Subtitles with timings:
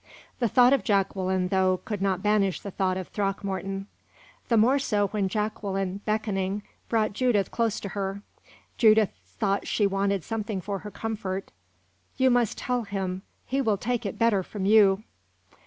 [0.39, 3.85] The thought of Jacqueline, though, could not banish the thought of Throckmorton;
[4.47, 8.23] the more so when Jacqueline, beckoning, brought Judith close to her.
[8.79, 11.51] Judith thought she wanted something for her comfort.
[12.17, 15.03] "You must tell him; he will take it better from you."